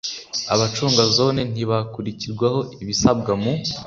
abacunga 0.53 1.03
zone 1.17 1.41
ntibakurirwaho 1.51 2.59
ibisabwa 2.83 3.31
mu 3.41 3.51